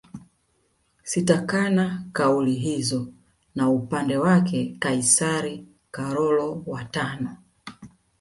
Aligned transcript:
Sitakana 1.03 2.03
kauli 2.13 2.53
hizo 2.55 3.07
na 3.55 3.69
Upande 3.69 4.17
wake 4.17 4.75
Kaisari 4.79 5.65
Karolo 5.91 6.63
wa 6.65 6.83
tano 6.85 7.37